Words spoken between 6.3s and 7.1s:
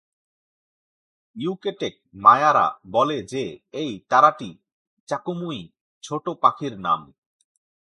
পাখির নাম।